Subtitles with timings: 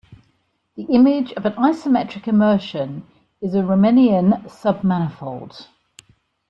[0.77, 3.05] The image of an isometric immersion
[3.39, 5.67] is a Riemannian submanifold.